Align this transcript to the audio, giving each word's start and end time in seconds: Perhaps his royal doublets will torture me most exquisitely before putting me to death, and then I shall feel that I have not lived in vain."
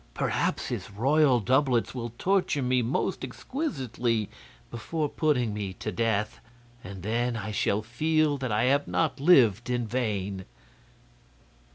Perhaps 0.15 0.69
his 0.69 0.89
royal 0.89 1.39
doublets 1.39 1.93
will 1.93 2.11
torture 2.17 2.63
me 2.63 2.81
most 2.81 3.23
exquisitely 3.23 4.31
before 4.71 5.07
putting 5.07 5.53
me 5.53 5.73
to 5.73 5.91
death, 5.91 6.39
and 6.83 7.03
then 7.03 7.37
I 7.37 7.51
shall 7.51 7.83
feel 7.83 8.39
that 8.39 8.51
I 8.51 8.63
have 8.63 8.87
not 8.87 9.19
lived 9.19 9.69
in 9.69 9.85
vain." 9.85 10.45